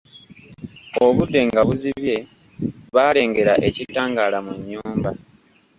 Obudde 1.05 1.39
nga 1.47 1.61
buzibye, 1.67 2.15
baalengera 2.95 3.53
ekitangaala 3.67 4.37
mu 4.45 4.53
nnyumba. 4.59 5.09